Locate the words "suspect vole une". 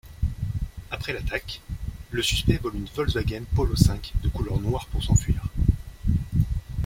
2.23-2.87